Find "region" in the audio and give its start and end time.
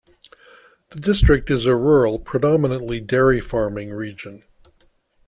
3.91-4.43